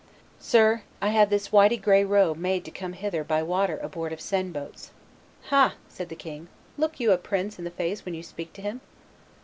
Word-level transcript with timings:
"Sir, 0.39 0.81
I 0.99 1.09
had 1.09 1.29
this 1.29 1.49
whity 1.51 1.77
gray 1.77 2.03
robe 2.03 2.37
made 2.39 2.65
to 2.65 2.71
come 2.71 2.93
hither 2.93 3.23
by 3.23 3.43
water 3.43 3.77
aboard 3.77 4.11
of 4.11 4.19
Seine 4.19 4.49
boats." 4.49 4.89
"Ha!" 5.49 5.75
said 5.89 6.09
the 6.09 6.15
king, 6.15 6.47
"look 6.75 6.99
you 6.99 7.11
a 7.11 7.19
prince 7.19 7.59
in 7.59 7.65
the 7.65 7.69
face 7.69 8.03
when 8.03 8.15
you 8.15 8.23
speak 8.23 8.51
to 8.53 8.63
him?" 8.63 8.81